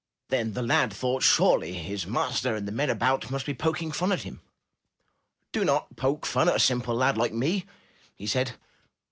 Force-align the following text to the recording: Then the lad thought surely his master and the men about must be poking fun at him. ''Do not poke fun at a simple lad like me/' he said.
Then 0.29 0.53
the 0.53 0.63
lad 0.63 0.91
thought 0.91 1.21
surely 1.21 1.73
his 1.73 2.07
master 2.07 2.55
and 2.55 2.67
the 2.67 2.71
men 2.71 2.89
about 2.89 3.29
must 3.29 3.45
be 3.45 3.53
poking 3.53 3.91
fun 3.91 4.11
at 4.11 4.23
him. 4.23 4.41
''Do 5.53 5.63
not 5.63 5.95
poke 5.95 6.25
fun 6.25 6.49
at 6.49 6.55
a 6.55 6.59
simple 6.59 6.95
lad 6.95 7.19
like 7.19 7.33
me/' 7.33 7.67
he 8.15 8.25
said. 8.25 8.53